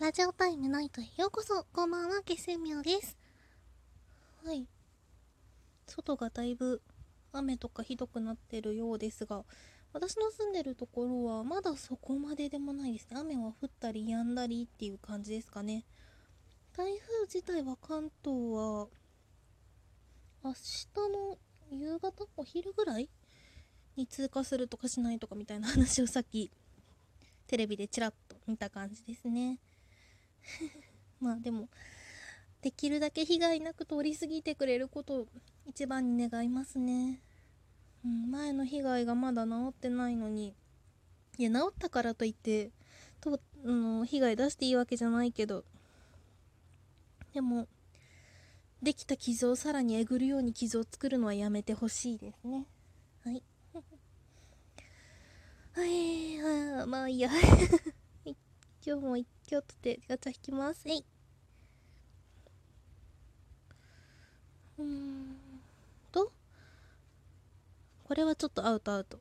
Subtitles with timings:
[0.00, 1.66] ラジオタイムナイトへようこそ。
[1.72, 3.18] こんばんは、気仙妙です。
[4.44, 4.64] はい。
[5.88, 6.80] 外がだいぶ
[7.32, 9.42] 雨とかひどくなってるようですが、
[9.92, 13.18] 私の住んでるところはまだそこまででもないですね。
[13.18, 15.84] 雨は降ったり止んだりっていう感じですかね。
[16.76, 18.86] 台風自体は関東は
[20.44, 21.38] 明日の
[21.72, 23.10] 夕方お昼ぐらい
[23.96, 26.52] に通過するとかしないとかみたいな話をさっき
[27.48, 29.58] テレビでちらっと見た感じですね。
[31.20, 31.68] まあでも
[32.62, 35.26] できるだけ被害なく通り過ぎてくれることを
[35.66, 37.20] 一番に願いますね、
[38.04, 40.54] うん、前の被害がまだ治ってないのに
[41.38, 42.70] いや治ったからといって
[43.20, 45.64] と、うん、被害出していいわけじゃないけど
[47.32, 47.68] でも
[48.82, 52.64] できた傷をさらにえぐるように傷を作るのはやめてほしいですね。
[53.24, 53.42] はい。
[55.72, 56.40] はい。
[56.82, 57.30] あまあいいや。
[58.86, 60.82] 今日も一挙とってガチャ引きます。
[60.86, 61.04] えい。
[64.78, 65.36] うん
[66.12, 66.30] と
[68.04, 69.18] これはちょっとアウトアウト。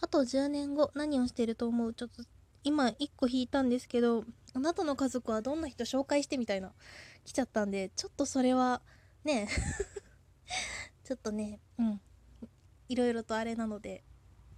[0.00, 1.94] あと10年後何をしていると思う？
[1.94, 2.22] ちょっと
[2.62, 6.72] 今1個引いたんですけどあなたの家族はどんな人紹介してみたいな
[7.24, 8.82] 来ちゃったんでちょっとそれは
[9.24, 9.48] ね
[11.04, 12.00] ちょっとねうん。
[12.88, 14.04] いろいろとあれなので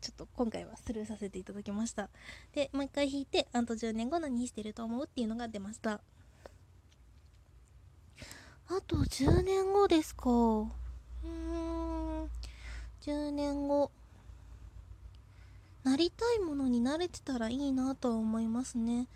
[0.00, 2.08] ちょっと今回はスルーさせていただきました
[2.52, 6.00] でもう一回引いてあと10年後何してると思うっていうのが出ました
[8.70, 10.28] あと10年後ですか。
[10.28, 10.34] う
[11.26, 12.24] ん。
[13.00, 13.90] 10年後。
[15.84, 19.06] なりたいものに慣れてたらいいなとは思いますね。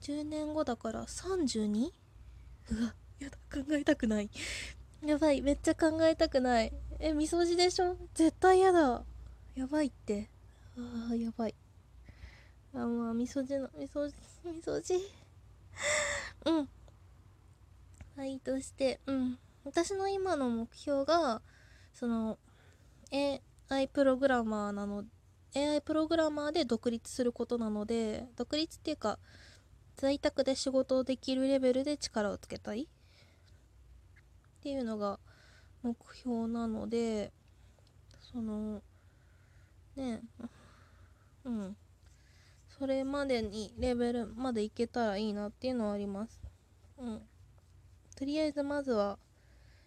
[0.00, 1.90] 10年後だから 32?
[2.70, 4.30] うわ、やだ、考えたくない。
[5.04, 6.72] やばい、めっちゃ考えたくない。
[6.98, 7.94] え、みそじでしょ？
[8.14, 9.02] 絶対やだ。
[9.58, 10.30] やばいって。
[10.76, 11.54] ああ、やばい。
[12.72, 14.14] あ、まあ、みそじの、みそじ、
[14.44, 14.94] みそじ。
[16.46, 16.68] うん。
[18.16, 21.40] はいとしてうん私の今の目標が
[21.92, 22.38] その
[23.12, 25.04] AI プログラマーなの
[25.54, 29.18] AI プログラマーで独立することなので独立っていうか
[29.96, 32.86] 在宅で仕事をできるレベルで力をつけたいっ
[34.62, 35.20] ていうのが
[35.82, 37.32] 目標なので
[38.32, 38.82] その
[39.98, 40.22] ね。
[41.44, 41.76] うん。
[42.78, 46.40] それまでにレベルまでいけたらいいなっていうのはあります。
[46.98, 47.22] うん。
[48.16, 49.18] とりあえずまずは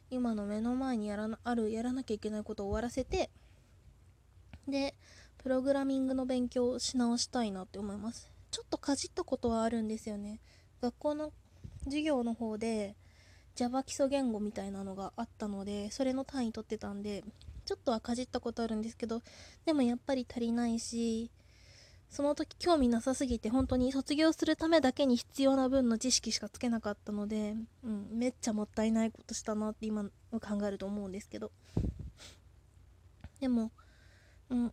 [0.09, 3.29] 今の目の前にやらなあるやらなきゃいけないことを終わらせて
[4.67, 4.93] で
[5.37, 8.29] プログラミングの勉強をし直したいなって思います。
[8.51, 10.39] ちょっとかじったことはあるんですよね。
[10.81, 11.31] 学校の
[11.85, 12.95] 授業の方で
[13.55, 17.23] Java 基礎言語みたいなのがあったのでそれの単位取ってたんで
[17.65, 19.21] ちょっとはかじったことあるんですけど
[19.65, 21.31] でもやっぱり足りないし
[22.09, 30.09] その時興味なさすぎて本当に卒業するためだけに必要な分の知識しかつけなかったので、うん、めっちゃもったいないことしたなって今考
[30.67, 31.51] えると思うんですけど。
[33.39, 33.71] でも
[34.49, 34.71] うん、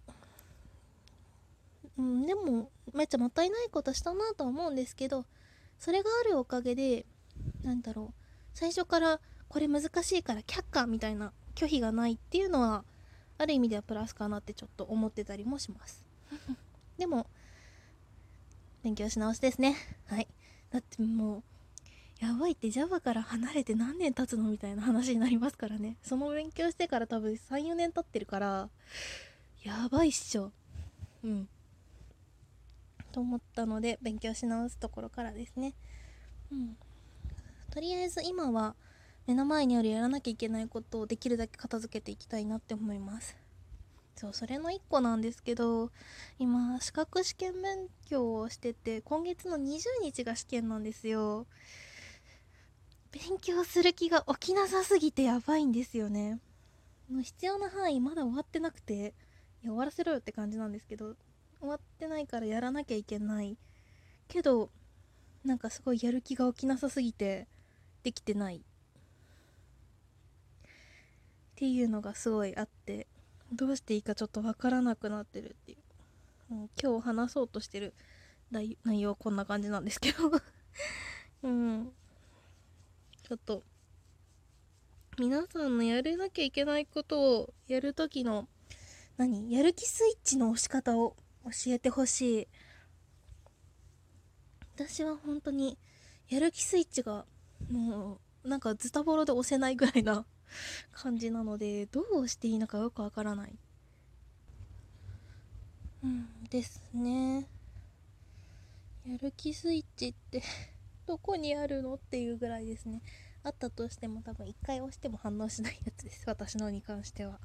[1.97, 5.25] うん、でもめっちゃもったいないことしたなとは思うんですけど
[5.79, 7.07] それがあるおかげで
[7.63, 8.15] なんだろう
[8.53, 12.85] 最初からこれ難しいから却下みたいな拒否がないっていうのは
[13.37, 16.05] ある意味ではプラスかなってちょっと思ってたりもします
[16.97, 17.27] でも、
[18.85, 19.77] 勉強し直しですね。
[20.07, 20.29] はい。
[20.71, 21.43] だってもう、
[22.25, 25.97] やばいって Java から離れて何年経つのみたいな話になりますからね。
[26.03, 28.71] その勉強してから多分3、4年経ってるから、
[29.63, 30.53] やばいっしょ。
[31.25, 31.49] うん。
[33.13, 35.75] と思ったので、勉強し直すところからですね。
[36.51, 36.77] うん。
[37.71, 38.75] とりあえず今は、
[39.29, 43.37] 目の前にあるやらなきゃいけないことをできるだけ片付けていきたいなって思います。
[44.17, 45.91] そうそれの1個なんですけど
[46.39, 51.47] 今資格試験勉強をしてて今月の20日が試験なんですよ。
[53.13, 56.41] 勉強する気が起きなさすぎてやばいんですよね。
[57.23, 59.13] 必要な範囲まだ終わってなくていや
[59.65, 61.17] 終わらせろよって感じなんですけど
[61.61, 63.59] 終わってないからやらなきゃいけない。
[64.27, 64.71] けど
[65.45, 67.47] なんかすごいやる気が起きなさすぎて
[68.03, 68.63] できてない。
[71.59, 73.09] っていうのがすごいあって
[73.53, 75.77] どうしていいかちょっとわからなくなってるってい
[76.51, 77.95] う、う、今日話そうとしてる
[78.53, 80.31] 内容こんな感じなんですけど。
[81.43, 81.93] うん。
[83.25, 83.65] ちょっと
[85.19, 88.49] 皆さんのやれなきゃいけないことをやるときの
[89.17, 89.53] 何？
[89.53, 92.49] やる気スイッチの押し方を教えてほしい。
[94.77, 95.77] 私は本当に
[96.29, 97.27] やる気スイッチが
[97.69, 100.25] もうなんかズタボロで押せないぐらいな
[100.93, 103.59] 感じなのでどうしていいのかよくわからない。
[106.05, 107.47] うんですね。
[109.07, 110.43] やる気スイッチって
[111.07, 113.03] どこにあるのっていうぐらいですね。
[113.43, 116.25] あったとしても多分1回押しても反応しないやつです。
[116.27, 117.41] 私のに関しては。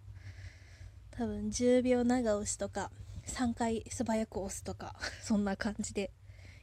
[1.12, 2.92] 多分10秒長押しとか
[3.28, 6.12] 3回素早く押すとか そんな感じで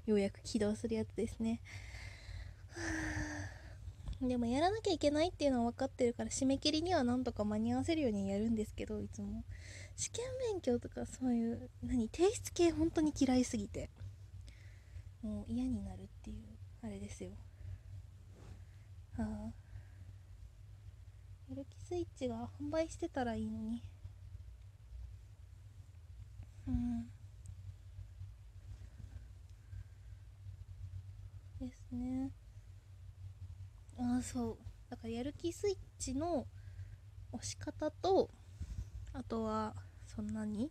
[0.07, 1.61] ようやく起動するやつですね。
[4.23, 9.45] でもやらなきゃいけないっていうのは分かってるから締め切りにはなんとか間に合わせるようにやるんですけどいつも。
[9.97, 13.91] 試験勉強とかそういう何提出系本当に嫌いすぎて。
[15.23, 16.37] もう嫌になるっていう
[16.83, 17.31] あれですよ。
[19.17, 19.53] はあ。
[21.51, 23.83] やる気スイッチが販売してたらいいのに。
[26.67, 27.11] うん。
[31.61, 32.31] ですね。
[34.01, 34.59] あそう。
[34.89, 36.47] だからやる気スイッチの
[37.33, 38.31] 押し方と
[39.13, 39.75] あとは
[40.07, 40.71] そんなに？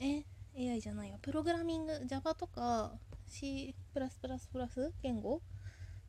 [0.00, 0.24] え
[0.56, 2.92] ？AI じゃないよプログラミング Java とか
[3.28, 3.74] C+++
[5.02, 5.42] 言語？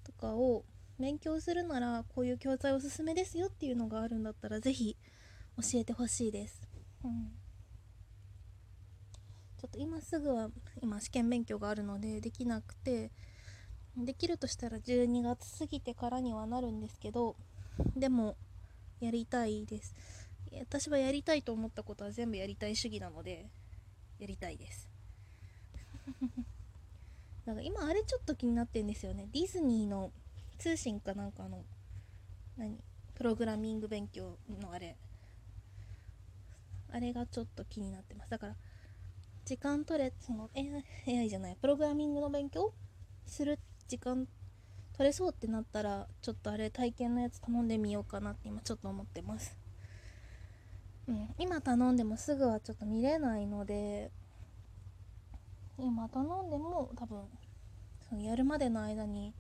[0.04, 0.66] とかを
[1.00, 4.98] 勉強するならこういう教材おすすめですよっていうのがあるんだったら是非
[5.58, 6.62] 教えてほしいです、
[7.04, 7.32] うん、
[9.58, 10.50] ちょっと今すぐは
[10.82, 13.12] 今試験勉強があるのでできなくて
[13.98, 17.36] できるとしたら12月過ぎてからにはなるんですけど
[17.96, 18.36] でも
[19.00, 19.96] やりたいです。
[20.60, 23.50] 私はやりたいと思ったことは全部やりたい主義なので
[24.20, 24.90] やりたいです。
[27.46, 29.28] なんか今あれちょっと気になってんですよね。
[29.32, 30.12] ディズニーの
[30.60, 31.66] 通信かなんかの
[32.58, 32.78] 何？
[33.16, 34.98] プログラミング勉強のあれ。
[36.92, 38.30] あれがちょっと気になってます。
[38.30, 38.56] だから
[39.46, 40.50] 時間取れその
[41.08, 42.74] AI じゃないプログラミングの勉強
[43.26, 43.58] する
[43.92, 44.26] 時間
[44.94, 49.58] 取れそうってなったらちょっとあれ体験のやつ頼んでみようかなって今ちょっと思ってます。
[51.10, 54.10] うん、今頼んでもすぐはちょっと見れないので
[55.78, 57.24] 今頼んでも多分
[58.08, 59.34] そのやるまでの間に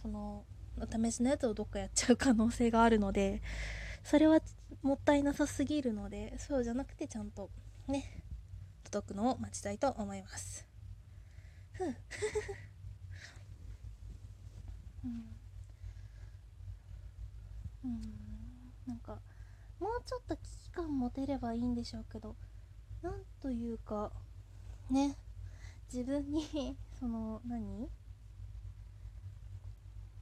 [0.00, 0.42] その
[0.80, 3.42] お試しのやつをどっかやっちゃう可能性があるので
[4.04, 4.40] それは
[4.80, 7.50] もったいなさすぎるのでそうじゃなくてちゃんと
[7.86, 8.22] ね
[8.84, 10.66] 届くのを待ちたいと思います。
[11.72, 11.94] ふう。
[15.04, 15.10] うん、
[17.84, 18.00] うん、
[18.86, 19.18] なんか
[19.80, 22.36] もうちょっと危機感持てればいいんでしょうけど
[23.02, 24.12] なんというか
[24.90, 25.16] ね。
[25.92, 27.90] 自分に その何？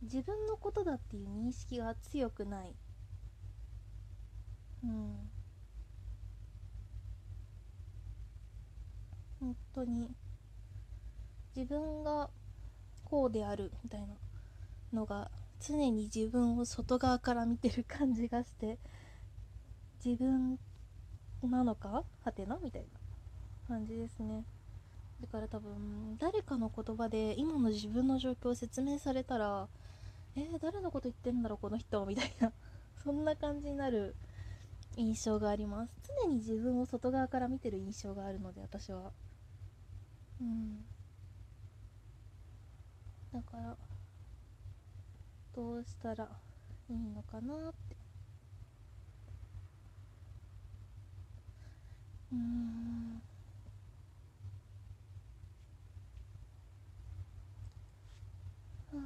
[0.02, 2.74] 自分のことだっていう認識が強くない。
[4.82, 5.30] うん。
[9.40, 10.14] 本当に
[11.56, 12.30] 自分が
[13.04, 14.14] こうであるみたいな。
[14.96, 18.78] のが常に自分を外側から見てる感じがして
[20.04, 20.58] 自分
[21.42, 22.02] なのか？
[22.24, 22.58] はてな？
[22.62, 22.88] みたいな
[23.68, 24.44] 感じですね。
[25.20, 29.68] だから多分誰かの言葉で今の自分の状況を説明されたら
[30.38, 31.58] えー、誰のこと言ってんだろう？
[31.58, 32.52] この人みたいな
[33.02, 34.14] そんな感じになる
[34.96, 35.92] 印象があります。
[36.24, 39.12] 常に自分を外側から見てる印象があるので私は。
[40.40, 40.84] うん。
[43.32, 43.76] だから
[45.56, 46.28] どうしたら
[46.90, 47.96] いいのかなって。
[52.30, 53.22] うん。
[58.92, 58.96] あ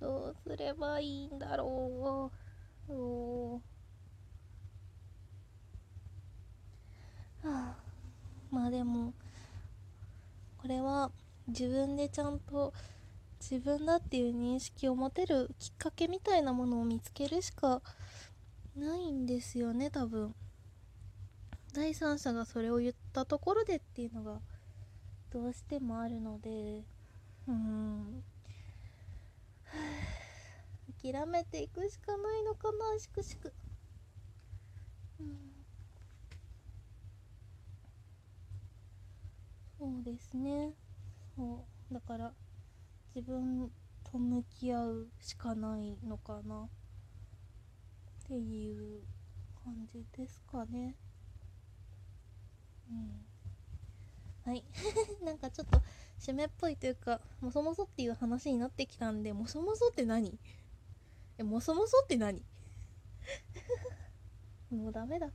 [0.00, 2.30] どうすればいいんだろ
[2.88, 2.92] う。
[2.92, 3.60] お
[7.42, 7.76] はあ
[8.50, 9.12] まあでも
[10.56, 11.10] これは
[11.46, 12.72] 自分でちゃんと
[13.50, 17.82] 自分だっていう認識を持てるきっかけみたいなものを見つけるしか
[18.74, 20.34] ないんですよね多分。
[21.74, 24.40] 第三者がそれを言ったところでっていうのが
[25.30, 26.84] どうしてもあるので。
[27.46, 28.24] うん。
[31.02, 33.52] 諦めていくしかないのかなしくしく
[35.20, 35.36] うん。
[39.78, 40.72] そうですね。
[41.36, 41.92] そう。
[41.92, 42.32] だから
[43.14, 43.70] 自分
[44.02, 46.64] と向き合うしかないのかな。
[46.64, 49.02] っていう
[49.62, 50.96] 感じですかね。
[52.90, 53.24] うん。
[54.44, 54.64] はい。
[55.24, 55.80] なんかちょっと
[56.18, 60.36] 締めっぽいというかもそもそっていう話になってきたんでもそもそって何？
[61.38, 62.44] えもそもそって何？
[64.70, 65.30] もうダメだ。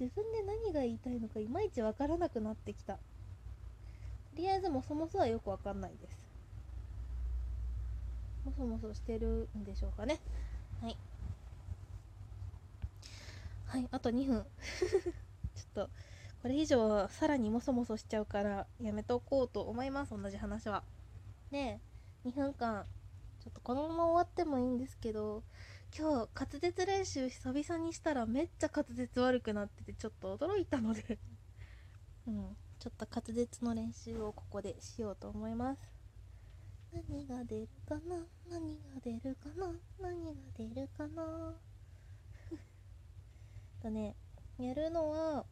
[0.00, 2.94] 自分で何が言いたいのかいまいちわからなくなってきた。
[2.96, 3.00] と
[4.36, 6.27] りあえずもそもそはよくわかんないです。
[8.48, 10.18] もそもそしてるんでしょうかね。
[10.80, 10.96] はい。
[13.66, 14.46] はいあと2分。
[15.54, 15.90] ちょっと
[16.42, 20.82] これ以上はさらにもそもそしちゃうからやめとこうと思います同じ話は。
[21.50, 21.80] で
[22.24, 22.86] 2分間。
[23.40, 25.44] ちょっとこのまま終わってもいいんですけど
[25.96, 31.18] 今日滑舌練習久々にしたらめっちゃ滑舌悪くなっててちょっと驚いたので。
[32.26, 32.56] うん。
[32.78, 35.97] ちょっと滑舌の練習をここでしようと思います。
[36.92, 38.26] 何が出るかな？
[38.50, 39.72] 何が出るかな？
[40.00, 41.54] 何が出るかな？
[43.82, 44.16] だね
[44.58, 45.46] やるのは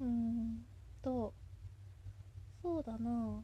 [0.00, 0.64] うーん
[1.02, 1.34] と
[2.62, 3.42] そうだな。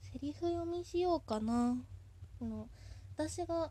[0.00, 1.76] セリフ読みしようかな。
[2.40, 2.68] あの
[3.16, 3.70] 私が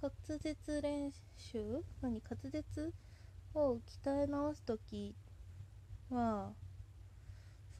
[0.00, 1.84] 滑舌練習？
[2.00, 2.92] 何滑舌
[3.54, 5.14] を鍛え直す時
[6.10, 6.52] は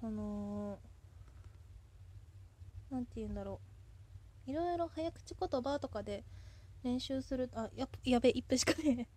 [0.00, 0.79] その
[2.92, 3.61] 何て言うんだろ
[4.46, 4.50] う。
[4.50, 6.25] いろいろ早口言葉とかで
[6.84, 9.08] 練習するあややべ1分しかね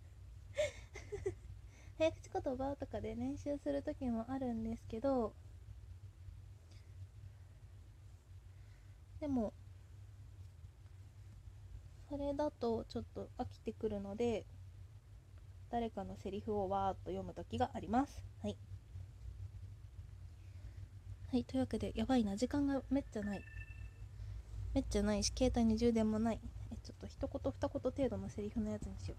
[1.98, 5.36] 早口言葉とかで練習する時もあるんですけど
[9.20, 9.54] でも
[12.08, 14.46] それだとちょっと飽きてくるので
[15.70, 18.24] 誰かのセリフをわーっと読む時があります。
[18.42, 18.58] はい。
[21.28, 22.36] はいというわけでやばいな。
[22.36, 23.46] 時間がめっちゃない。
[24.76, 26.40] めっちゃないし携帯に充電もない。
[26.72, 29.18] えちょっと一言二言程度のセリフのやつにしよう。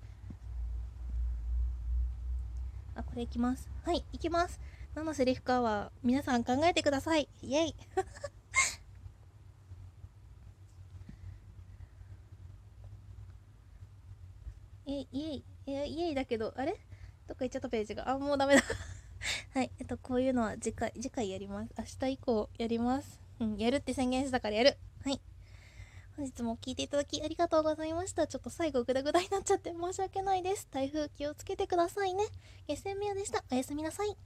[2.94, 3.70] あこれいきます。
[3.82, 4.60] はいいきます。
[4.94, 7.26] 何のセリフかは皆さん考えてください。
[7.42, 7.75] イエイ。
[14.86, 15.44] えイエイ。
[15.66, 16.76] えイエイだけどあれ？
[17.26, 18.10] どっか行っちゃったページが。
[18.10, 18.62] あもうダメだ。
[19.54, 21.72] はいえっとこういうのは次回次回やります。
[21.78, 23.18] 明日以降やります。
[23.40, 24.76] うんやるって宣言したからやる。
[26.16, 28.26] 本日も聞いていただきありがとうございました。
[28.26, 30.66] ちょっと最後グダグダになっちゃって申し訳ないです。
[30.70, 32.25] 台風気をつけてくださいね。
[32.66, 33.44] ゲスミヤでした。
[33.52, 34.16] おやすみなさい。